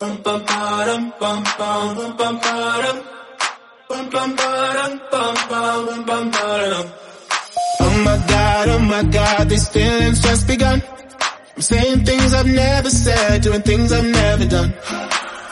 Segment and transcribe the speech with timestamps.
[0.00, 0.22] Oh my
[8.28, 10.80] god, oh my god, these feelings just begun.
[11.56, 14.72] I'm saying things I've never said, doing things I've never done.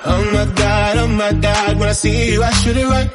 [0.04, 3.10] Oh my god, oh my god, when I see you I should it right.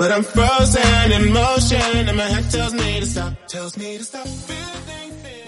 [0.00, 4.04] But I'm frozen in motion and my head tells me to stop, tells me to
[4.04, 4.26] stop.
[4.26, 4.72] Feeling.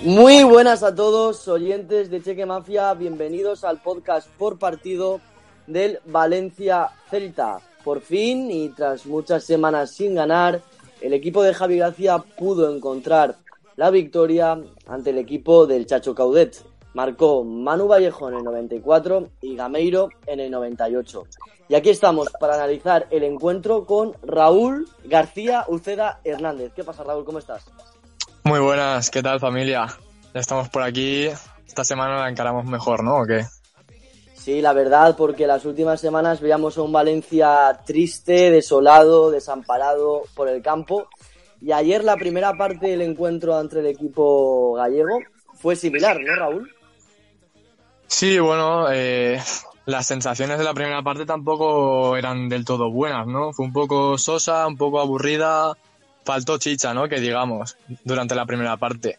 [0.05, 5.23] Muy buenas a todos, oyentes de Cheque Mafia, bienvenidos al podcast por partido
[5.67, 7.59] del Valencia Celta.
[7.83, 10.63] Por fin y tras muchas semanas sin ganar,
[11.01, 13.37] el equipo de Javi Gracia pudo encontrar
[13.77, 16.65] la victoria ante el equipo del Chacho Caudet.
[16.95, 21.25] Marcó Manu Vallejo en el 94 y Gameiro en el 98.
[21.69, 26.73] Y aquí estamos para analizar el encuentro con Raúl García Uceda Hernández.
[26.75, 27.25] ¿Qué pasa, Raúl?
[27.25, 27.65] ¿Cómo estás?
[28.45, 29.87] Muy buenas, ¿qué tal familia?
[30.35, 31.29] Ya estamos por aquí.
[31.67, 33.23] Esta semana la encaramos mejor, ¿no?
[33.23, 33.47] ¿O qué?
[34.45, 40.51] Sí, la verdad, porque las últimas semanas veíamos a un Valencia triste, desolado, desamparado por
[40.51, 41.09] el campo.
[41.63, 45.19] Y ayer la primera parte del encuentro entre el equipo gallego
[45.55, 46.71] fue similar, ¿no, Raúl?
[48.07, 49.41] Sí, bueno, eh,
[49.87, 53.55] las sensaciones de la primera parte tampoco eran del todo buenas, ¿no?
[53.55, 55.73] Fue un poco sosa, un poco aburrida,
[56.23, 57.09] faltó chicha, ¿no?
[57.09, 59.19] Que digamos, durante la primera parte.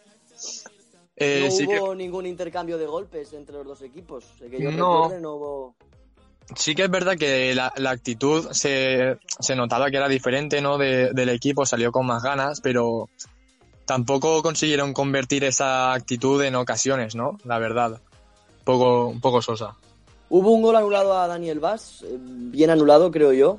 [1.16, 4.24] Eh, no sí, que, hubo ningún intercambio de golpes entre los dos equipos.
[4.38, 5.02] Sé que yo No.
[5.02, 5.74] recuerde, no hubo...
[6.54, 10.76] sí que es verdad que la, la actitud se, se notaba que era diferente, ¿no?
[10.76, 13.08] De- del equipo, salió con más ganas, pero
[13.86, 17.38] tampoco consiguieron convertir esa actitud en ocasiones, ¿no?
[17.44, 17.92] La verdad.
[17.92, 19.74] Un poco, un poco sosa.
[20.28, 23.58] Hubo un gol anulado a Daniel Vaz, eh, bien anulado, creo yo.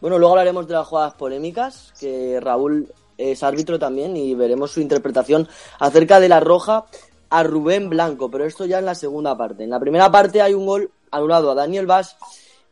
[0.00, 4.80] Bueno, luego hablaremos de las jugadas polémicas, que Raúl es árbitro también y veremos su
[4.80, 5.48] interpretación
[5.78, 6.86] acerca de la roja
[7.30, 9.64] a Rubén Blanco, pero esto ya en la segunda parte.
[9.64, 12.16] En la primera parte hay un gol anulado a Daniel Vaz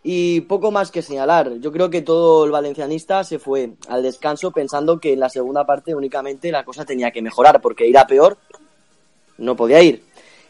[0.03, 1.59] y poco más que señalar.
[1.59, 5.67] Yo creo que todo el valencianista se fue al descanso pensando que en la segunda
[5.67, 8.39] parte únicamente la cosa tenía que mejorar, porque ir a peor
[9.39, 10.05] no podía ir.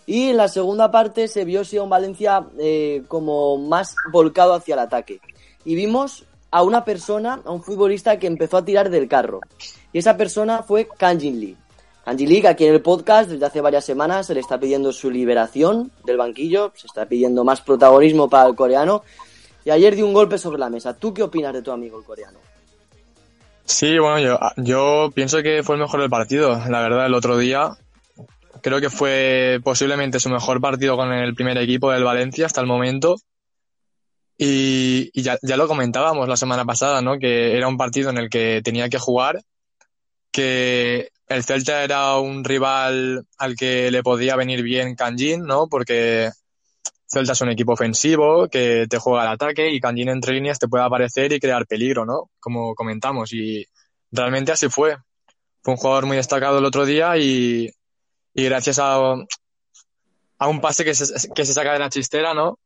[0.06, 4.74] Y en la segunda parte se vio a un Valencia eh, como más volcado hacia
[4.74, 5.20] el ataque.
[5.64, 9.40] Y vimos a una persona, a un futbolista que empezó a tirar del carro.
[9.96, 11.56] Y esa persona fue Kanjin Lee.
[12.04, 14.92] Kanjin Lee, que aquí en el podcast desde hace varias semanas se le está pidiendo
[14.92, 19.04] su liberación del banquillo, se está pidiendo más protagonismo para el coreano.
[19.64, 20.94] Y ayer dio un golpe sobre la mesa.
[20.94, 22.38] ¿Tú qué opinas de tu amigo el coreano?
[23.64, 27.38] Sí, bueno, yo, yo pienso que fue el mejor del partido, la verdad, el otro
[27.38, 27.70] día.
[28.60, 32.66] Creo que fue posiblemente su mejor partido con el primer equipo del Valencia hasta el
[32.66, 33.16] momento.
[34.36, 37.18] Y, y ya, ya lo comentábamos la semana pasada, ¿no?
[37.18, 39.40] Que era un partido en el que tenía que jugar,
[40.36, 45.66] que el Celta era un rival al que le podía venir bien Canjin, ¿no?
[45.66, 46.30] Porque
[47.06, 50.68] Celta es un equipo ofensivo que te juega al ataque y Canjin entre líneas te
[50.68, 52.30] puede aparecer y crear peligro, ¿no?
[52.38, 53.32] Como comentamos.
[53.32, 53.64] Y
[54.12, 54.96] realmente así fue.
[55.62, 57.70] Fue un jugador muy destacado el otro día y,
[58.34, 58.96] y gracias a,
[60.38, 62.58] a un pase que se, que se saca de la chistera, ¿no?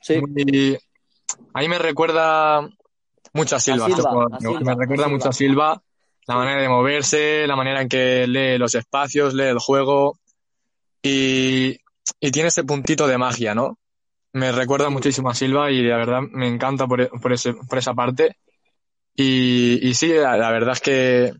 [0.00, 0.18] Sí.
[0.18, 0.78] Muy-
[1.52, 2.66] a mí me recuerda
[3.34, 3.84] mucho a Silva.
[3.86, 4.46] A Silva, este.
[4.48, 5.08] Silva, me a recuerda Silva.
[5.18, 5.82] mucho a Silva,
[6.28, 10.18] la manera de moverse, la manera en que lee los espacios, lee el juego
[11.02, 11.78] y,
[12.20, 13.78] y tiene ese puntito de magia, ¿no?
[14.34, 17.94] Me recuerda muchísimo a Silva y la verdad me encanta por, por, ese, por esa
[17.94, 18.36] parte.
[19.16, 21.32] Y, y sí, la, la verdad es que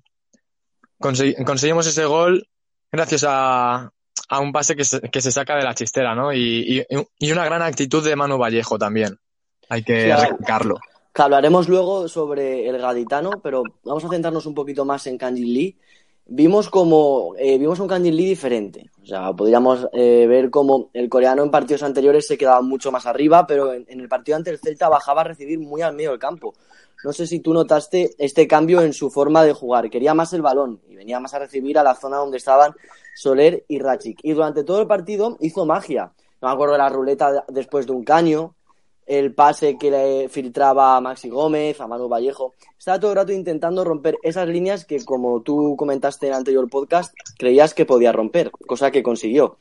[0.98, 2.48] consegui- conseguimos ese gol
[2.90, 3.90] gracias a,
[4.30, 6.32] a un pase que se, que se saca de la chistera, ¿no?
[6.32, 9.18] Y, y, y una gran actitud de Manu Vallejo también.
[9.68, 10.36] Hay que Sí, ver.
[11.20, 15.76] Hablaremos luego sobre el gaditano, pero vamos a centrarnos un poquito más en Kanjin Lee.
[16.30, 18.90] Vimos como eh, vimos un Kanjin Lee diferente.
[19.02, 23.06] O sea, podríamos eh, ver como el coreano en partidos anteriores se quedaba mucho más
[23.06, 26.10] arriba, pero en, en el partido ante el Celta bajaba a recibir muy al medio
[26.10, 26.52] del campo.
[27.04, 29.88] No sé si tú notaste este cambio en su forma de jugar.
[29.88, 32.74] Quería más el balón y venía más a recibir a la zona donde estaban
[33.14, 34.18] Soler y Rachik.
[34.22, 36.12] Y durante todo el partido hizo magia.
[36.42, 38.54] No me acuerdo de la ruleta de- después de un caño,
[39.08, 42.52] el pase que le filtraba a Maxi Gómez, a Manu Vallejo.
[42.78, 46.68] Estaba todo el rato intentando romper esas líneas que, como tú comentaste en el anterior
[46.68, 49.56] podcast, creías que podía romper, cosa que consiguió.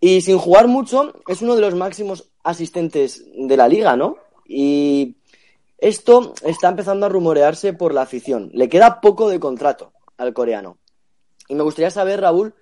[0.00, 4.18] Y sin jugar mucho, es uno de los máximos asistentes de la liga, ¿no?
[4.46, 5.16] Y
[5.78, 8.50] esto está empezando a rumorearse por la afición.
[8.54, 10.78] Le queda poco de contrato al coreano.
[11.48, 12.54] Y me gustaría saber, Raúl,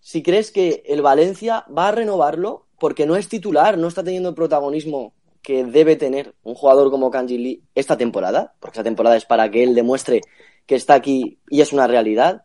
[0.00, 4.28] si crees que el Valencia va a renovarlo porque no es titular, no está teniendo
[4.28, 9.16] el protagonismo que debe tener un jugador como Kanji Lee esta temporada, porque esta temporada
[9.16, 10.20] es para que él demuestre
[10.66, 12.44] que está aquí y es una realidad.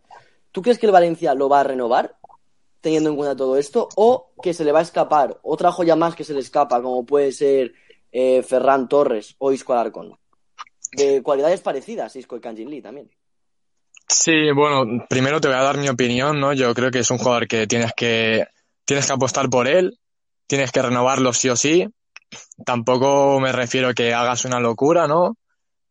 [0.53, 2.15] ¿Tú crees que el Valencia lo va a renovar
[2.79, 6.15] teniendo en cuenta todo esto o que se le va a escapar otra joya más
[6.15, 7.73] que se le escapa como puede ser
[8.09, 10.17] eh, Ferran Torres o Isco Alarcón?
[10.93, 13.11] De cualidades parecidas, Isco y Kanji Lee también.
[14.07, 16.53] Sí, bueno, primero te voy a dar mi opinión, ¿no?
[16.53, 18.47] Yo creo que es un jugador que tienes que,
[18.85, 19.98] tienes que apostar por él,
[20.49, 21.87] tienes que renovarlo sí o sí.
[22.65, 25.37] Tampoco me refiero a que hagas una locura, ¿no?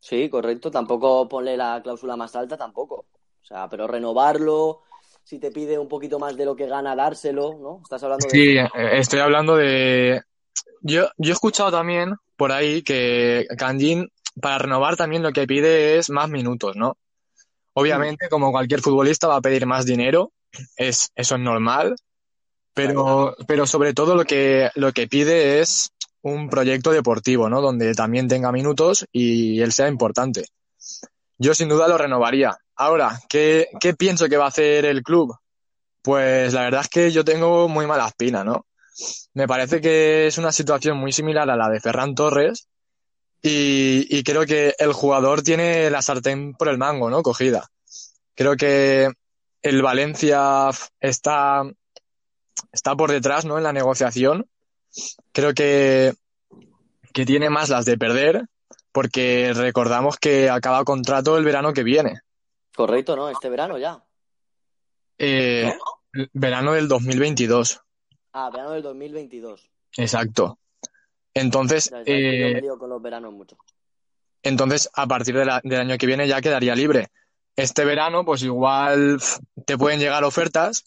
[0.01, 0.71] Sí, correcto.
[0.71, 3.07] Tampoco ponle la cláusula más alta, tampoco.
[3.41, 4.83] O sea, pero renovarlo,
[5.23, 7.81] si te pide un poquito más de lo que gana, dárselo, ¿no?
[7.83, 8.31] Estás hablando de...
[8.31, 8.57] Sí,
[8.93, 10.23] estoy hablando de...
[10.83, 15.99] Yo, yo he escuchado también por ahí que Kanjin, para renovar también lo que pide
[15.99, 16.97] es más minutos, ¿no?
[17.75, 20.33] Obviamente, como cualquier futbolista va a pedir más dinero,
[20.77, 21.95] es, eso es normal,
[22.79, 25.91] pero, pero sobre todo lo que, lo que pide es
[26.23, 27.61] un proyecto deportivo, ¿no?
[27.61, 30.45] Donde también tenga minutos y él sea importante.
[31.39, 32.57] Yo sin duda lo renovaría.
[32.77, 35.37] Ahora, ¿qué, qué pienso que va a hacer el club?
[36.03, 38.67] Pues la verdad es que yo tengo muy mala espina, ¿no?
[39.35, 42.69] Me parece que es una situación muy similar a la de Ferran Torres,
[43.41, 47.23] y, creo que el jugador tiene la sartén por el mango, ¿no?
[47.23, 47.69] Cogida.
[48.35, 49.13] Creo que
[49.63, 50.71] el Valencia
[51.01, 51.63] está,
[52.73, 53.59] está por detrás, ¿no?
[53.59, 54.49] En la negociación.
[55.33, 56.15] Creo que,
[57.13, 58.47] que tiene más las de perder,
[58.93, 62.21] porque recordamos que acaba contrato el verano que viene.
[62.75, 63.29] Correcto, ¿no?
[63.29, 64.03] Este verano ya.
[65.19, 65.73] Eh,
[66.33, 67.81] Verano del 2022.
[68.33, 69.71] Ah, verano del 2022.
[69.97, 70.59] Exacto.
[71.35, 72.61] Entonces, eh,
[74.43, 77.09] entonces a partir del año que viene ya quedaría libre.
[77.57, 79.21] Este verano, pues igual
[79.67, 80.85] te pueden llegar ofertas,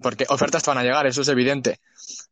[0.00, 1.80] porque ofertas te van a llegar, eso es evidente,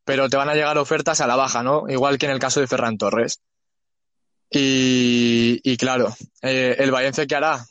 [0.04, 1.88] pero te van a llegar ofertas a la baja, ¿no?
[1.88, 3.40] Igual que en el caso de Ferran Torres.
[4.52, 7.64] Y, claro, eh, el Valencia que hará.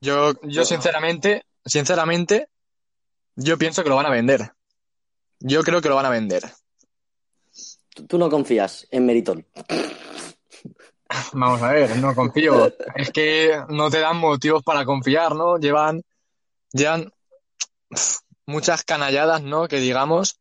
[0.00, 2.48] Yo, yo sinceramente, sinceramente,
[3.34, 4.52] yo pienso que lo van a vender.
[5.40, 6.44] Yo creo que lo van a vender.
[8.08, 9.46] Tú no confías en Meritón.
[11.32, 12.72] Vamos a ver, no confío.
[12.94, 15.58] Es que no te dan motivos para confiar, ¿no?
[15.58, 16.02] Llevan,
[16.72, 17.12] llevan
[18.46, 19.68] muchas canalladas, ¿no?
[19.68, 20.40] Que digamos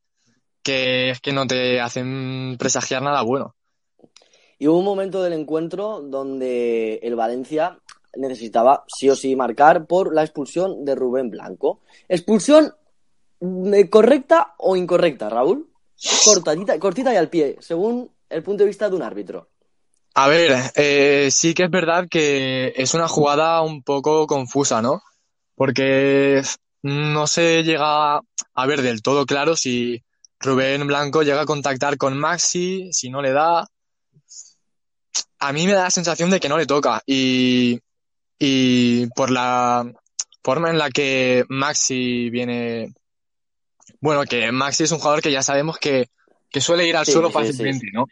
[0.63, 3.56] que es que no te hacen presagiar nada bueno.
[4.57, 7.80] Y hubo un momento del encuentro donde el Valencia
[8.16, 11.81] necesitaba sí o sí marcar por la expulsión de Rubén Blanco.
[12.07, 12.74] ¿Expulsión
[13.42, 15.69] eh, correcta o incorrecta, Raúl?
[16.24, 19.50] cortadita, cortita y al pie, según el punto de vista de un árbitro.
[20.13, 25.01] A ver, eh, sí que es verdad que es una jugada un poco confusa, ¿no?
[25.56, 26.42] Porque
[26.86, 30.04] no se llega a ver del todo claro si
[30.40, 33.68] Rubén Blanco llega a contactar con Maxi, si no le da.
[35.40, 37.80] A mí me da la sensación de que no le toca y,
[38.38, 39.92] y por la
[40.44, 42.94] forma en la que Maxi viene
[44.00, 46.10] bueno, que Maxi es un jugador que ya sabemos que,
[46.60, 48.06] suele ir al suelo fácilmente, ¿no?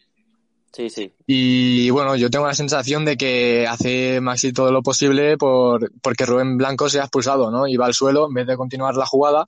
[0.73, 1.13] Sí, sí.
[1.27, 6.25] Y bueno, yo tengo la sensación de que hace Maxi todo lo posible por porque
[6.25, 7.67] Rubén Blanco se ha expulsado, ¿no?
[7.67, 9.45] Y va al suelo en vez de continuar la jugada.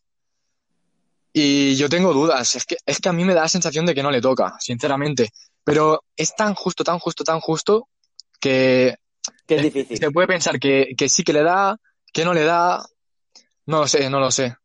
[1.34, 2.56] Y yo tengo dudas.
[2.56, 4.56] Es que, es que a mí me da la sensación de que no le toca,
[4.60, 5.32] sinceramente.
[5.64, 7.90] Pero es tan justo, tan justo, tan justo
[8.40, 8.96] que.
[9.48, 9.98] Que es difícil.
[9.98, 11.78] Se puede pensar que, que sí que le da,
[12.14, 12.86] que no le da.
[13.66, 14.56] No lo sé, no lo sé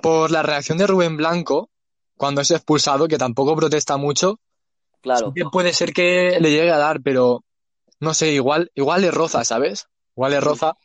[0.00, 1.70] por, la reacción de Rubén Blanco
[2.16, 4.40] cuando es expulsado, que tampoco protesta mucho.
[5.00, 5.32] Claro.
[5.50, 7.44] puede ser que le llegue a dar, pero
[8.00, 9.86] no sé, igual, igual le roza, ¿sabes?
[10.16, 10.76] Igual le roza.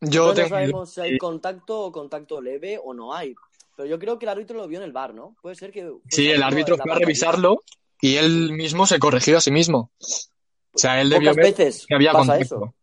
[0.00, 3.34] Yo no sabemos si hay contacto o contacto leve o no hay.
[3.76, 5.36] Pero yo creo que el árbitro lo vio en el bar, ¿no?
[5.42, 5.90] Puede ser que.
[6.08, 7.60] Sí, el árbitro fue a revisarlo
[8.00, 9.90] y él mismo se corrigió a sí mismo.
[10.72, 12.74] O sea, él debió ver veces que había contacto.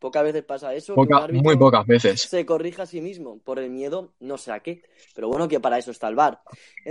[0.00, 0.96] Pocas veces pasa eso.
[0.96, 2.22] muy pocas veces.
[2.22, 4.82] Se corrija a sí mismo por el miedo, no sé a qué.
[5.14, 6.40] Pero bueno, que para eso está el bar.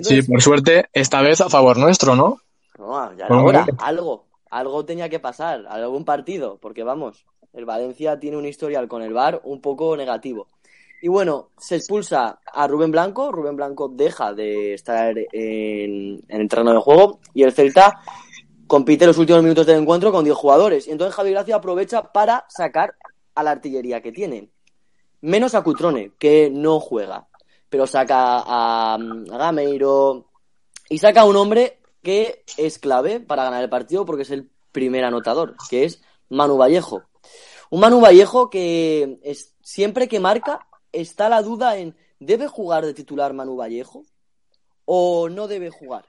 [0.02, 2.38] sí, por suerte, esta vez a favor nuestro, ¿no?
[2.78, 4.28] No, ya ahora, algo.
[4.52, 7.24] Algo tenía que pasar, algún partido, porque vamos,
[7.54, 10.48] el Valencia tiene un historial con el bar un poco negativo.
[11.02, 16.50] Y bueno, se expulsa a Rubén Blanco, Rubén Blanco deja de estar en, en el
[16.50, 18.02] terreno de juego y el Celta
[18.70, 20.88] compite los últimos minutos del encuentro con 10 jugadores.
[20.88, 22.94] Y entonces Javi Gracia aprovecha para sacar
[23.34, 24.52] a la artillería que tiene.
[25.22, 27.28] Menos a Cutrone, que no juega.
[27.68, 30.28] pero saca a, a Gameiro
[30.88, 34.50] y saca a un hombre que es clave para ganar el partido porque es el
[34.72, 37.04] primer anotador, que es Manu Vallejo.
[37.72, 42.94] Un Manu Vallejo que es, siempre que marca está la duda en ¿debe jugar de
[42.94, 44.06] titular Manu Vallejo
[44.86, 46.06] o no debe jugar?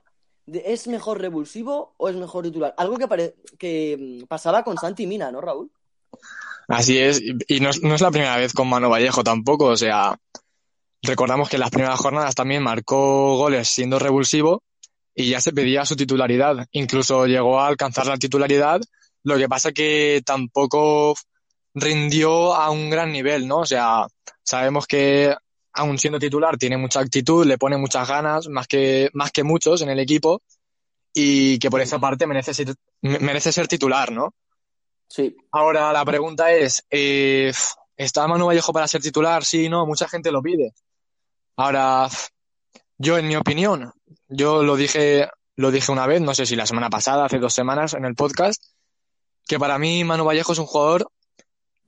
[0.64, 2.74] ¿Es mejor revulsivo o es mejor titular?
[2.76, 5.70] Algo que, pare- que mm, pasaba con Santi Mina, ¿no, Raúl?
[6.68, 9.76] Así es, y no es, no es la primera vez con Manu Vallejo tampoco, o
[9.76, 10.16] sea,
[11.02, 14.62] recordamos que en las primeras jornadas también marcó goles siendo revulsivo
[15.14, 18.80] y ya se pedía su titularidad, incluso llegó a alcanzar la titularidad,
[19.24, 21.14] lo que pasa que tampoco
[21.74, 23.58] rindió a un gran nivel, ¿no?
[23.58, 24.06] O sea,
[24.44, 25.34] sabemos que
[25.72, 29.82] aun siendo titular tiene mucha actitud, le pone muchas ganas, más que, más que muchos
[29.82, 30.42] en el equipo,
[31.14, 34.34] y que por esa parte merece ser, merece ser titular, ¿no?
[35.08, 35.36] Sí.
[35.50, 37.52] Ahora la pregunta es, eh,
[37.96, 39.44] ¿está Manu Vallejo para ser titular?
[39.44, 40.72] Sí, no, mucha gente lo pide.
[41.56, 42.08] Ahora,
[42.96, 43.92] yo en mi opinión,
[44.28, 47.52] yo lo dije, lo dije una vez, no sé si la semana pasada, hace dos
[47.52, 48.62] semanas en el podcast,
[49.46, 51.10] que para mí Manu Vallejo es un jugador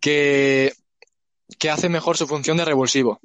[0.00, 0.72] que,
[1.58, 3.20] que hace mejor su función de revulsivo.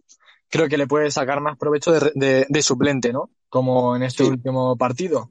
[0.49, 3.29] Creo que le puede sacar más provecho de, de- de suplente, ¿no?
[3.49, 4.29] Como en este Sí.
[4.29, 5.29] último partido.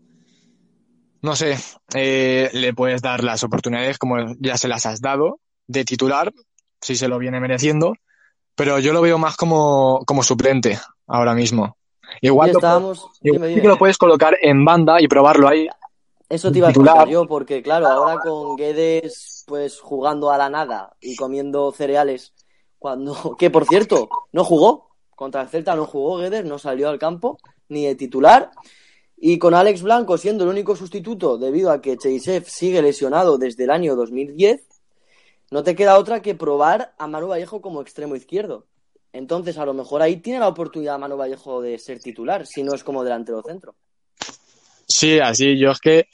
[1.23, 1.57] No sé,
[1.95, 6.33] eh, le puedes dar las oportunidades como ya se las has dado de titular,
[6.81, 7.95] si se lo viene mereciendo,
[8.55, 11.77] pero yo lo veo más como, como suplente ahora mismo.
[12.21, 13.11] Igual, lo, estábamos.
[13.23, 15.67] igual sí que lo puedes colocar en banda y probarlo ahí.
[16.29, 16.95] Eso te iba a titular.
[16.95, 22.35] contar yo, porque claro, ahora con Guedes pues jugando a la nada y comiendo cereales,
[22.79, 24.86] cuando, que por cierto, no jugó,
[25.17, 28.53] contra el Celta no jugó Guedes, no salió al campo, ni de titular,
[29.17, 33.65] y con Alex Blanco siendo el único sustituto debido a que Cheisev sigue lesionado desde
[33.65, 34.63] el año 2010,
[35.51, 38.67] no te queda otra que probar a Manu Vallejo como extremo izquierdo.
[39.13, 42.75] Entonces, a lo mejor ahí tiene la oportunidad Manu Vallejo de ser titular, si no
[42.75, 43.75] es como delantero centro.
[44.87, 46.09] Sí, así, yo es que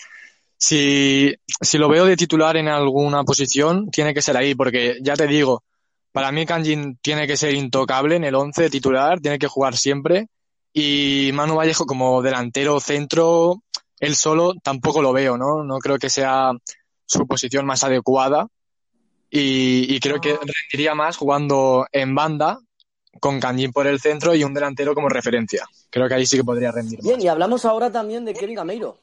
[0.57, 5.17] si, si lo veo de titular en alguna posición, tiene que ser ahí, porque ya
[5.17, 5.65] te digo,
[6.12, 10.28] para mí Kanjin tiene que ser intocable en el 11 titular, tiene que jugar siempre,
[10.73, 13.62] y Manu Vallejo como delantero centro,
[13.99, 15.64] él solo tampoco lo veo, ¿no?
[15.64, 16.52] No creo que sea
[17.07, 18.47] su posición más adecuada,
[19.31, 22.59] y, y creo que rendiría más jugando en banda,
[23.21, 25.66] con Kanjin por el centro y un delantero como referencia.
[25.90, 27.07] Creo que ahí sí que podría rendir más.
[27.07, 28.99] Bien, y hablamos ahora también de Kevin Gameiro.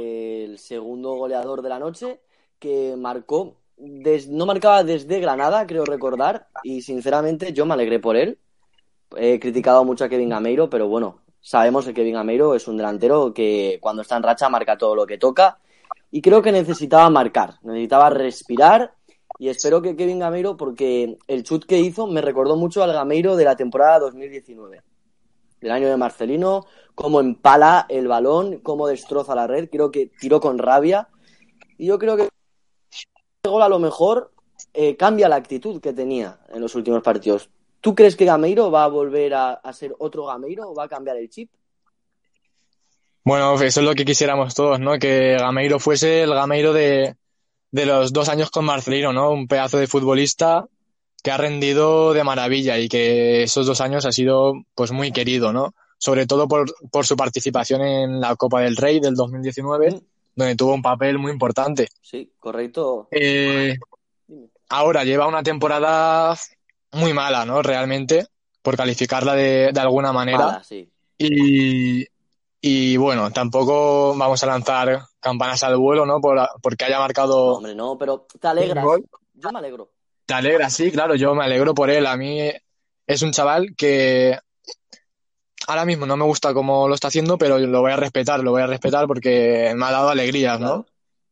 [0.00, 2.20] El segundo goleador de la noche
[2.58, 8.38] que marcó, no marcaba desde Granada, creo recordar, y sinceramente yo me alegré por él.
[9.16, 13.34] He criticado mucho a Kevin Gameiro, pero bueno, sabemos que Kevin Gameiro es un delantero
[13.34, 15.58] que cuando está en racha marca todo lo que toca
[16.10, 18.94] y creo que necesitaba marcar, necesitaba respirar
[19.38, 23.36] y espero que Kevin Gameiro, porque el chut que hizo me recordó mucho al Gameiro
[23.36, 24.82] de la temporada 2019
[25.60, 30.40] del año de Marcelino, cómo empala el balón, cómo destroza la red, creo que tiró
[30.40, 31.08] con rabia.
[31.78, 32.28] Y yo creo que
[33.50, 34.30] gol a lo mejor
[34.72, 37.50] eh, cambia la actitud que tenía en los últimos partidos.
[37.80, 40.88] ¿Tú crees que Gameiro va a volver a, a ser otro Gameiro o va a
[40.88, 41.50] cambiar el chip?
[43.24, 44.96] Bueno, eso es lo que quisiéramos todos, ¿no?
[44.98, 47.16] Que Gameiro fuese el Gameiro de,
[47.72, 49.32] de los dos años con Marcelino, ¿no?
[49.32, 50.68] Un pedazo de futbolista
[51.24, 55.52] que ha rendido de maravilla y que esos dos años ha sido pues muy querido,
[55.52, 55.74] ¿no?
[55.98, 60.00] Sobre todo por, por su participación en la Copa del Rey del 2019,
[60.34, 61.88] donde tuvo un papel muy importante.
[62.00, 63.08] Sí, correcto.
[63.10, 63.76] Eh,
[64.68, 66.36] ahora lleva una temporada
[66.92, 67.62] muy mala, ¿no?
[67.62, 68.26] Realmente,
[68.62, 70.46] por calificarla de, de alguna manera.
[70.46, 70.88] Mala, sí.
[71.18, 72.06] Y,
[72.60, 76.20] y bueno, tampoco vamos a lanzar campanas al vuelo, ¿no?
[76.20, 78.84] Por, porque haya marcado hombre, no, pero te alegras.
[79.34, 79.90] Yo me alegro.
[80.26, 82.06] Te alegra, sí, claro, yo me alegro por él.
[82.06, 82.50] A mí
[83.06, 84.38] es un chaval que
[85.66, 88.52] ahora mismo no me gusta cómo lo está haciendo, pero lo voy a respetar, lo
[88.52, 90.86] voy a respetar porque me ha dado alegrías, ¿no?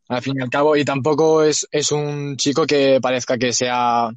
[0.09, 4.11] Al fin y al cabo, y tampoco es, es un chico que parezca que sea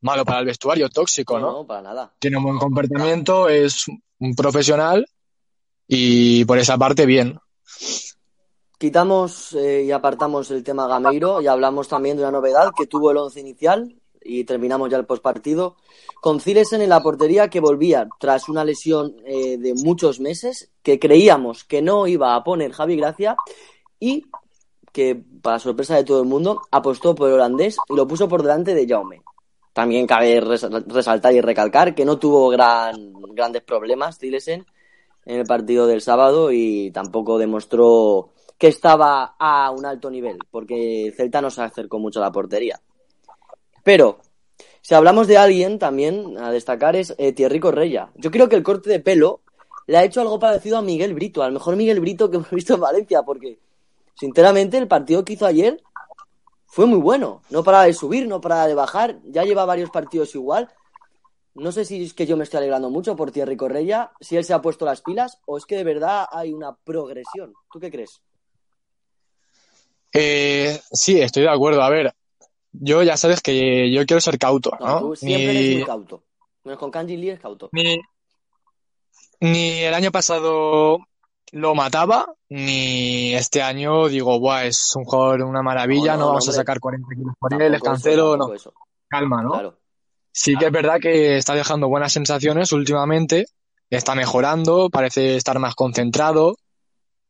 [0.00, 1.52] malo para el vestuario, tóxico, No, ¿no?
[1.58, 2.12] no, para nada.
[2.18, 3.86] Tiene un buen comportamiento, es
[4.18, 5.06] un profesional
[5.88, 7.38] y por esa parte bien.
[8.78, 13.10] Quitamos eh, y apartamos el tema Gameiro y hablamos también de una novedad que tuvo
[13.10, 13.94] el once inicial
[14.24, 15.76] y terminamos ya el postpartido
[16.20, 20.98] con Cilesen en la portería que volvía tras una lesión eh, de muchos meses que
[20.98, 23.36] creíamos que no iba a poner Javi Gracia
[24.00, 24.24] y
[24.92, 28.42] que para sorpresa de todo el mundo apostó por el holandés y lo puso por
[28.42, 29.22] delante de Jaume.
[29.72, 34.64] También cabe res- resaltar y recalcar que no tuvo gran, grandes problemas Cilesen
[35.26, 41.12] en el partido del sábado y tampoco demostró que estaba a un alto nivel, porque
[41.16, 42.80] Celta no se acercó mucho a la portería.
[43.84, 44.20] Pero
[44.82, 48.10] Si hablamos de alguien también a destacar es eh, Thierry Correia.
[48.16, 49.40] Yo creo que el corte de pelo
[49.86, 52.74] le ha hecho algo parecido a Miguel Brito, al mejor Miguel Brito que hemos visto
[52.74, 53.58] en Valencia, porque
[54.14, 55.82] sinceramente el partido que hizo ayer
[56.66, 57.40] fue muy bueno.
[57.48, 60.68] No para de subir, no para de bajar, ya lleva varios partidos igual.
[61.54, 64.44] No sé si es que yo me estoy alegrando mucho por Thierry Correia, si él
[64.44, 67.54] se ha puesto las pilas o es que de verdad hay una progresión.
[67.72, 68.20] ¿Tú qué crees?
[70.12, 71.80] Eh, sí, estoy de acuerdo.
[71.82, 72.12] A ver,
[72.74, 74.86] yo ya sabes que yo quiero ser cauto, ¿no?
[74.86, 76.22] No, tú siempre eres muy cauto.
[76.64, 77.68] Menos con Kanji Lee es cauto.
[77.72, 77.98] Ni,
[79.40, 80.98] ni el año pasado
[81.52, 86.26] lo mataba, ni este año digo, Buah, es un jugador una maravilla, No, no, no,
[86.28, 86.56] vamos hombre.
[86.56, 88.52] a sacar 40 kilos por él, Tampoco es cancelo, no.
[88.54, 88.72] eso.
[89.08, 89.52] Calma, ¿no?
[89.52, 89.78] Claro.
[90.32, 93.46] Sí que es verdad que está dejando buenas sensaciones últimamente,
[93.88, 96.56] está mejorando, parece estar más concentrado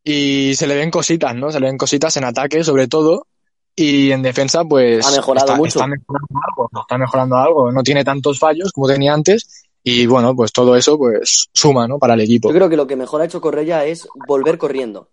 [0.03, 1.51] y se le ven cositas, ¿no?
[1.51, 3.27] Se le ven cositas en ataque, sobre todo,
[3.77, 5.79] y en defensa, pues Ha mejorado está, mucho.
[5.81, 10.35] está mejorando algo, está mejorando algo, no tiene tantos fallos como tenía antes y bueno,
[10.35, 11.99] pues todo eso pues suma, ¿no?
[11.99, 12.49] Para el equipo.
[12.49, 15.11] Yo creo que lo que mejor ha hecho Correia es volver corriendo.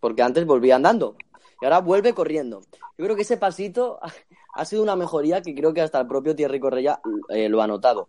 [0.00, 1.14] Porque antes volvía andando.
[1.60, 2.62] Y ahora vuelve corriendo.
[2.98, 4.00] Yo creo que ese pasito
[4.54, 7.68] ha sido una mejoría que creo que hasta el propio Thierry Correia eh, lo ha
[7.68, 8.08] notado.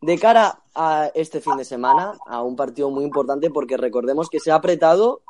[0.00, 4.40] De cara a este fin de semana, a un partido muy importante, porque recordemos que
[4.40, 5.22] se ha apretado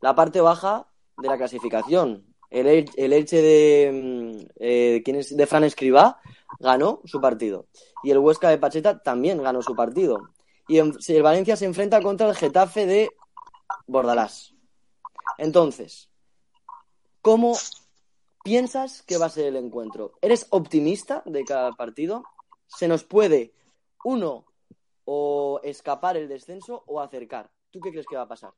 [0.00, 2.29] la parte baja de la clasificación.
[2.50, 5.36] El, El- el Elche de, mm, eh, ¿quién es?
[5.36, 6.20] de Fran Escribá
[6.58, 7.66] ganó su partido.
[8.02, 10.30] Y el Huesca de Pacheta también ganó su partido.
[10.68, 13.10] Y en- el Valencia se enfrenta contra el Getafe de
[13.86, 14.54] Bordalás.
[15.38, 16.10] Entonces,
[17.22, 17.56] ¿cómo
[18.42, 20.12] piensas que va a ser el encuentro?
[20.20, 22.24] ¿Eres optimista de cada partido?
[22.66, 23.52] ¿Se nos puede,
[24.04, 24.46] uno,
[25.04, 27.50] o escapar el descenso o acercar?
[27.70, 28.52] ¿Tú qué crees que va a pasar?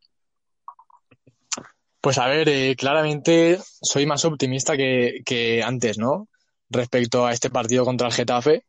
[2.03, 6.29] Pues a ver, eh, claramente soy más optimista que, que antes, ¿no?
[6.69, 8.65] Respecto a este partido contra el Getafe.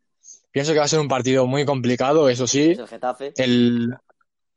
[0.52, 2.72] Pienso que va a ser un partido muy complicado, eso sí.
[2.72, 3.34] Es el Getafe.
[3.38, 3.96] El,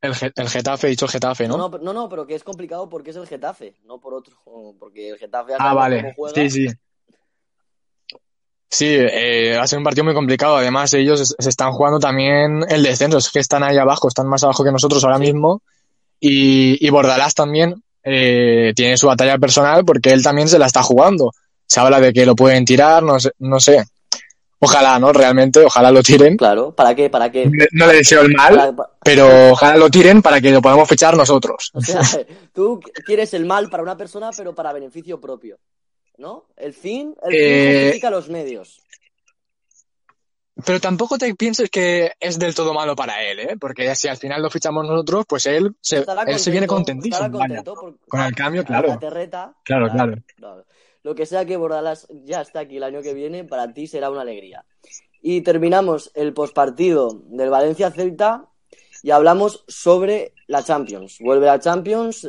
[0.01, 1.69] el, Ge- el Getafe, dicho el Getafe, No, ¿no?
[1.79, 4.35] no, no, pero que es complicado porque es el Getafe, no por otro.
[4.79, 6.13] Porque el Getafe Ah, vale.
[6.15, 6.35] juega.
[6.35, 6.67] Sí, sí.
[8.69, 10.57] Sí, eh, va a ser un partido muy complicado.
[10.57, 13.17] Además, ellos es- se están jugando también el descenso.
[13.17, 15.63] Es que están ahí abajo, están más abajo que nosotros ahora mismo.
[16.19, 20.81] Y, y Bordalás también eh, tiene su batalla personal porque él también se la está
[20.81, 21.33] jugando.
[21.65, 23.83] Se habla de que lo pueden tirar, no sé, no sé.
[24.59, 25.11] Ojalá, ¿no?
[25.13, 26.35] Realmente, ojalá lo tiren.
[26.37, 27.09] Claro, ¿para qué?
[27.09, 27.51] ¿Para qué?
[27.73, 31.15] No le deseo el mal, Para- pero ojalá lo tiren para que lo podamos fichar
[31.15, 31.69] nosotros.
[31.73, 32.01] O sea,
[32.53, 35.57] tú quieres el mal para una persona, pero para beneficio propio.
[36.17, 36.45] ¿No?
[36.55, 38.81] El fin, el fin Eh, justifica los medios.
[40.65, 43.57] Pero tampoco te pienses que es del todo malo para él, ¿eh?
[43.59, 47.03] Porque si al final lo fichamos nosotros, pues él se, Estará él se viene contento,
[47.03, 47.37] contentísimo.
[47.39, 48.87] contento por- Con el cambio, claro.
[48.89, 49.53] La terreta.
[49.63, 50.15] Claro, claro.
[51.03, 54.09] Lo que sea que Bordalas ya está aquí el año que viene, para ti será
[54.09, 54.65] una alegría.
[55.21, 58.45] Y terminamos el pospartido del Valencia Celta
[59.03, 61.17] y hablamos sobre la Champions.
[61.19, 62.27] Vuelve la Champions.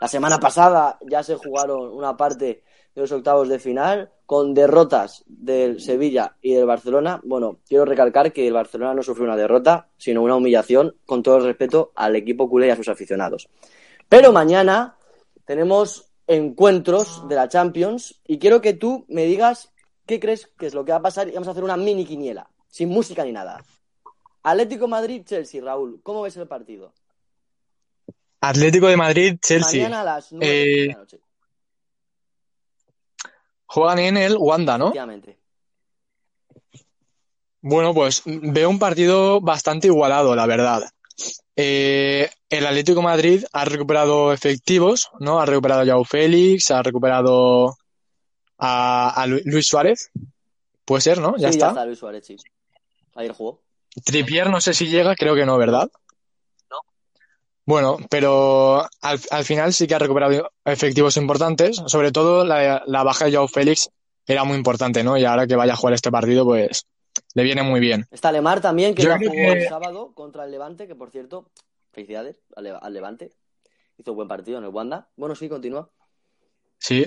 [0.00, 2.62] La semana pasada ya se jugaron una parte
[2.94, 7.20] de los octavos de final con derrotas del Sevilla y del Barcelona.
[7.24, 11.38] Bueno, quiero recalcar que el Barcelona no sufrió una derrota, sino una humillación, con todo
[11.38, 13.48] el respeto al equipo culé y a sus aficionados.
[14.08, 14.96] Pero mañana
[15.44, 19.72] tenemos encuentros de la Champions y quiero que tú me digas
[20.06, 22.04] qué crees que es lo que va a pasar y vamos a hacer una mini
[22.06, 23.62] quiniela, sin música ni nada.
[24.42, 26.92] Atlético Madrid-Chelsea, Raúl, ¿cómo ves el partido?
[28.40, 29.82] Atlético de Madrid, Chelsea.
[29.82, 31.18] Mañana a las 9 Eh, de la noche,
[33.66, 34.86] Juegan en el Wanda, ¿no?
[34.86, 35.38] efectivamente.
[37.60, 40.82] Bueno, pues veo un partido bastante igualado, la verdad.
[41.56, 45.40] Eh, el Atlético de Madrid ha recuperado efectivos, ¿no?
[45.40, 47.76] Ha recuperado a Joao Félix, ha recuperado
[48.58, 50.10] a, a Lu- Luis Suárez.
[50.84, 51.36] Puede ser, ¿no?
[51.38, 51.66] Ya sí, está.
[51.66, 52.36] ya está Luis Suárez, sí.
[53.14, 53.62] Ayer jugó.
[54.04, 55.88] Trippier no sé si llega, creo que no, ¿verdad?
[57.66, 61.82] Bueno, pero al, al final sí que ha recuperado efectivos importantes.
[61.86, 63.88] Sobre todo la, la baja de Joao Félix
[64.26, 65.16] era muy importante, ¿no?
[65.16, 66.86] Y ahora que vaya a jugar este partido, pues
[67.34, 68.06] le viene muy bien.
[68.10, 71.10] Está Lemar también, que Yo ya jugó que- el sábado contra el Levante, que por
[71.10, 71.48] cierto,
[71.92, 73.30] felicidades al, al Levante.
[73.96, 75.08] Hizo buen partido en el Wanda.
[75.16, 75.88] Bueno, sí, continúa.
[76.78, 77.06] Sí.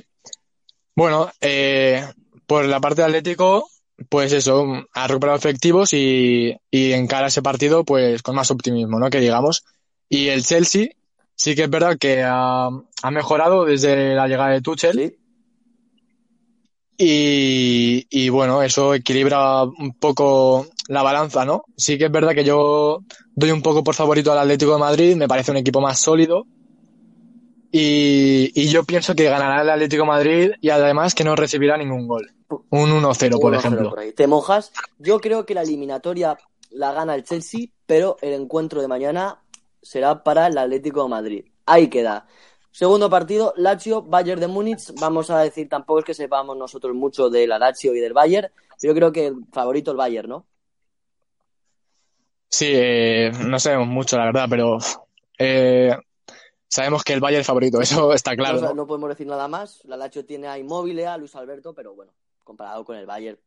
[0.96, 2.04] Bueno, eh,
[2.48, 3.68] por la parte de Atlético,
[4.10, 9.10] pues eso, ha recuperado efectivos y, y encara ese partido pues con más optimismo, ¿no?
[9.10, 9.64] Que digamos.
[10.10, 10.90] Y el Chelsea
[11.36, 14.96] sí que es verdad que ha, ha mejorado desde la llegada de Tuchel.
[14.96, 15.18] Sí.
[17.00, 21.64] Y, y bueno, eso equilibra un poco la balanza, ¿no?
[21.78, 23.04] Sí que es verdad que yo
[23.36, 26.48] doy un poco por favorito al Atlético de Madrid, me parece un equipo más sólido.
[27.72, 31.78] Y, y yo pienso que ganará el Atlético de Madrid y además que no recibirá
[31.78, 32.34] ningún gol.
[32.70, 33.90] Un 1-0, por 1-0 ejemplo.
[33.92, 34.12] por.
[34.14, 34.72] Te mojas.
[34.98, 36.38] Yo creo que la eliminatoria
[36.72, 39.42] la gana el Chelsea, pero el encuentro de mañana
[39.82, 41.46] será para el Atlético de Madrid.
[41.66, 42.28] Ahí queda.
[42.72, 44.94] Segundo partido, Lazio, Bayern de Múnich.
[45.00, 48.50] Vamos a decir, tampoco es que sepamos nosotros mucho de la Lazio y del Bayern.
[48.82, 50.46] Yo creo que el favorito el Bayern, ¿no?
[52.50, 54.78] Sí, eh, no sabemos mucho, la verdad, pero
[55.38, 55.96] eh,
[56.68, 58.62] sabemos que el Bayern es favorito, eso está claro.
[58.62, 58.74] no, ¿no?
[58.76, 59.84] no podemos decir nada más.
[59.86, 62.14] La Lazio tiene a Immobile, a Luis Alberto, pero bueno,
[62.44, 63.40] comparado con el Bayern,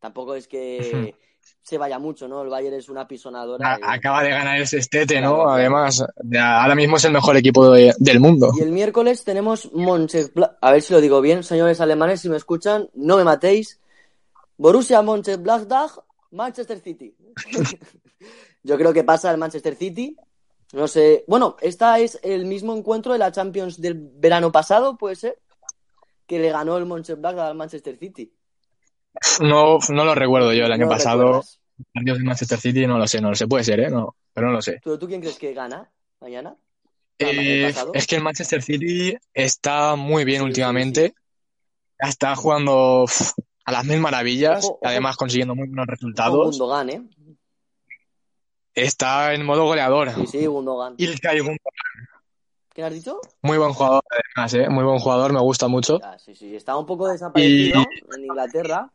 [0.00, 1.14] tampoco es que
[1.62, 2.42] se vaya mucho, ¿no?
[2.42, 3.74] El Bayern es una pisonadora.
[3.74, 5.34] A- y- Acaba de ganar ese estete, Claro, ¿no?
[5.36, 5.50] claro.
[5.50, 8.50] Además, de- ahora mismo es el mejor equipo de- del mundo.
[8.58, 12.36] Y el miércoles tenemos Mönchengladbach, a ver si lo digo bien, señores alemanes, si me
[12.36, 13.80] escuchan, no me matéis.
[14.56, 15.98] Borussia Mönchengladbach,
[16.32, 17.14] Manchester City.
[18.62, 20.16] Yo creo que pasa el Manchester City.
[20.74, 25.14] No sé, bueno, esta es el mismo encuentro de la Champions del verano pasado, puede
[25.16, 25.38] ser,
[26.26, 28.30] que le ganó el Mönchengladbach al Manchester City.
[29.40, 31.42] No, no lo recuerdo yo el año ¿No pasado.
[31.94, 33.46] Partidos de Manchester City, no lo sé, no lo sé.
[33.46, 33.90] Puede ser, ¿eh?
[33.90, 34.80] No, pero no lo sé.
[34.82, 35.88] ¿Pero tú quién crees que gana
[36.20, 36.56] mañana?
[37.20, 41.14] Eh, es que el Manchester City está muy bien Sí, sí, últimamente.
[41.98, 43.06] Está jugando
[43.64, 44.80] a las mil maravillas, Ojo, ojo.
[44.84, 46.50] además consiguiendo muy buenos resultados.
[46.58, 47.02] Gundogan, ¿eh?
[48.74, 50.10] Está en modo goleador.
[50.14, 50.94] Sí, sí, Gundogan.
[50.96, 51.58] Ilkay Gundogan,
[52.72, 53.20] ¿Quién has dicho?
[53.42, 54.68] muy buen jugador, además, ¿eh?
[54.68, 55.98] Muy buen jugador, me gusta mucho.
[56.02, 57.84] Ah, sí, sí, está un poco desaparecido
[58.16, 58.92] en Inglaterra.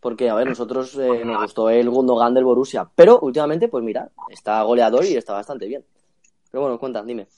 [0.00, 2.88] Porque, a ver, nosotros eh, nos gustó el Gundogan del Borussia.
[2.94, 5.84] Pero últimamente, pues mira, está goleador y está bastante bien.
[6.50, 7.28] Pero bueno, cuenta, dime.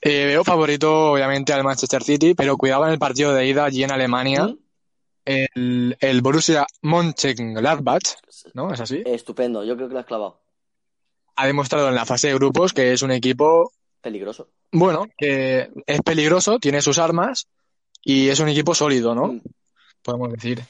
[0.00, 3.84] Eh, veo favorito, obviamente, al Manchester City, pero cuidado en el partido de ida allí
[3.84, 4.44] en Alemania.
[4.44, 4.58] ¿Mm?
[5.24, 8.16] El, el Borussia Mönchengladbach,
[8.54, 8.72] ¿no?
[8.72, 9.02] ¿Es así?
[9.06, 10.40] Estupendo, yo creo que lo has clavado.
[11.36, 13.70] Ha demostrado en la fase de grupos que es un equipo
[14.02, 14.48] Peligroso.
[14.72, 17.46] Bueno, que es peligroso, tiene sus armas
[18.02, 19.28] y es un equipo sólido, ¿no?
[19.28, 19.40] Mm.
[20.02, 20.62] Podemos decir.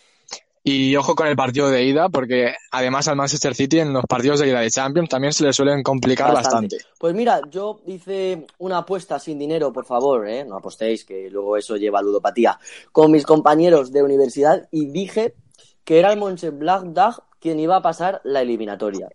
[0.65, 4.39] Y ojo con el partido de ida, porque además al Manchester City en los partidos
[4.39, 6.79] de ida de Champions también se le suelen complicar bastante.
[6.99, 10.45] Pues mira, yo hice una apuesta sin dinero, por favor, ¿eh?
[10.45, 12.61] no apostéis, que luego eso lleva a ludopatía,
[12.93, 15.35] con mis compañeros de universidad y dije
[15.83, 19.09] que era el Mönchengladbach quien iba a pasar la eliminatoria.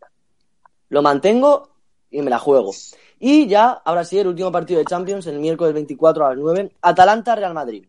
[0.90, 1.70] Lo mantengo
[2.12, 2.74] y me la juego.
[3.20, 6.74] Y ya, ahora sí, el último partido de Champions, el miércoles 24 a las 9,
[6.82, 7.86] Atalanta-Real Madrid.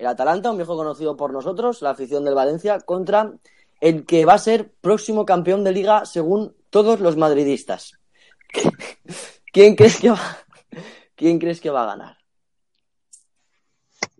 [0.00, 3.34] El Atalanta, un viejo conocido por nosotros, la afición del Valencia, contra
[3.82, 7.98] el que va a ser próximo campeón de liga según todos los madridistas.
[9.52, 10.38] ¿Quién crees que va,
[11.14, 12.16] ¿quién crees que va a ganar?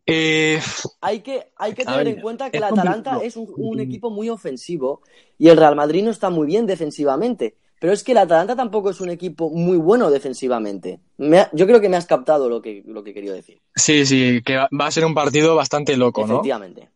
[0.04, 0.60] Eh,
[1.00, 3.22] Hay que, hay que tener ver, en cuenta que el Atalanta complicado.
[3.22, 5.00] es un, un equipo muy ofensivo
[5.38, 7.56] y el Real Madrid no está muy bien defensivamente.
[7.80, 11.00] Pero es que el Atalanta tampoco es un equipo muy bueno defensivamente.
[11.16, 13.60] Me ha- yo creo que me has captado lo que, lo que quería decir.
[13.74, 16.34] sí, sí, que va a ser un partido bastante loco, ¿no?
[16.34, 16.90] Efectivamente.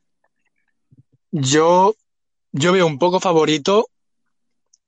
[1.31, 1.95] Yo,
[2.53, 3.89] yo veo un poco favorito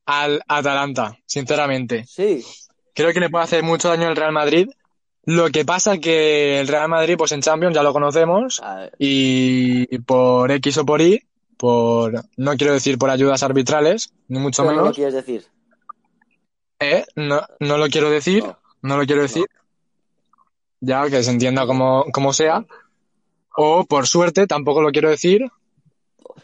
[0.04, 2.04] al Atalanta, sinceramente.
[2.06, 2.44] Sí,
[2.94, 4.68] Creo que le puede hacer mucho daño al Real Madrid.
[5.24, 8.62] Lo que pasa que el Real Madrid, pues en Champions ya lo conocemos.
[8.98, 11.22] y por X o por Y,
[11.56, 15.44] por no quiero decir por ayudas arbitrales, ni mucho pero no lo menos, quieres decir.
[16.80, 17.04] ¿Eh?
[17.16, 18.58] No, no lo quiero decir, No.
[18.82, 19.46] no lo quiero decir,
[20.80, 22.64] ya que se entienda como, como sea,
[23.56, 25.46] o por suerte, tampoco lo quiero decir,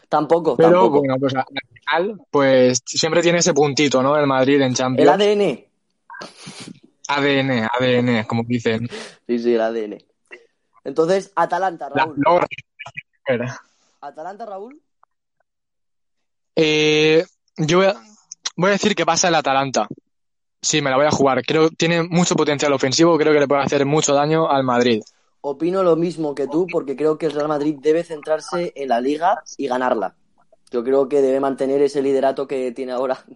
[0.09, 0.99] Tampoco, pero tampoco.
[0.99, 4.17] bueno, pues al final, pues siempre tiene ese puntito, ¿no?
[4.17, 5.09] El Madrid en El Champions.
[5.11, 5.65] ADN.
[7.07, 8.87] ADN, ADN, como dicen.
[9.27, 9.97] Sí, sí, el ADN.
[10.83, 12.45] Entonces, Atalanta, La- Raúl.
[14.01, 14.81] Atalanta, Raúl.
[16.55, 17.23] Eh,
[17.57, 17.95] yo voy a,
[18.55, 19.87] voy a decir que pasa el Atalanta.
[20.63, 21.43] Sí, me la voy a jugar.
[21.45, 23.17] Creo que tiene mucho potencial ofensivo.
[23.17, 25.03] Creo que le puede hacer mucho daño al Madrid.
[25.41, 29.01] Opino lo mismo que tú porque creo que el Real Madrid debe centrarse en la
[29.01, 30.15] liga y ganarla.
[30.71, 33.19] Yo creo que debe mantener ese liderato que tiene ahora.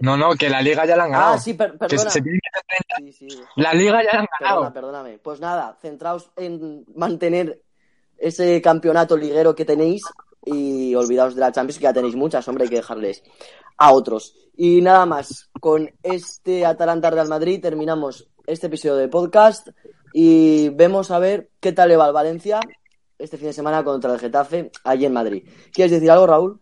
[0.00, 1.34] No, no, que la Liga ya la han ganado.
[1.34, 2.08] Ah, sí, per- Que perdona.
[2.10, 3.40] se tiene que- Sí, sí.
[3.56, 4.72] La Liga ya la han Perdona, ganado.
[4.72, 5.18] perdóname.
[5.18, 7.60] Pues nada, centraos en mantener
[8.16, 10.04] ese campeonato liguero que tenéis
[10.48, 13.22] y olvidaos de la Champions, que ya tenéis muchas, hombre, hay que dejarles
[13.76, 14.34] a otros.
[14.56, 19.68] Y nada más, con este Atalanta Real Madrid terminamos este episodio de podcast
[20.12, 22.60] y vemos a ver qué tal le va al Valencia
[23.18, 25.48] este fin de semana contra el Getafe allí en Madrid.
[25.72, 26.60] ¿Quieres decir algo, Raúl?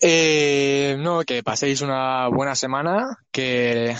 [0.00, 3.96] Eh, no, que paséis una buena semana, que,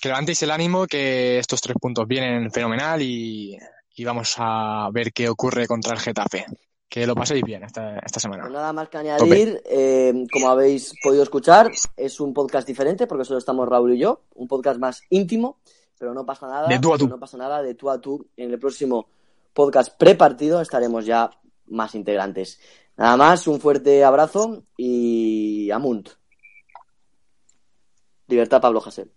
[0.00, 3.58] que levantéis el ánimo, que estos tres puntos vienen fenomenal y,
[3.96, 6.46] y vamos a ver qué ocurre contra el Getafe.
[6.88, 8.48] Que lo paséis bien esta, esta Pues semana.
[8.48, 13.38] nada más que añadir, eh, como habéis podido escuchar, es un podcast diferente porque solo
[13.38, 15.60] estamos Raúl y yo, un podcast más íntimo,
[15.96, 17.06] pero no pasa nada, De tú a tú.
[17.06, 19.06] no pasa nada de tú a tú en el próximo
[19.52, 21.30] podcast prepartido estaremos ya
[21.66, 22.58] más integrantes.
[22.96, 26.08] Nada más, un fuerte abrazo y amunt.
[28.26, 29.10] Libertad Pablo Hasél.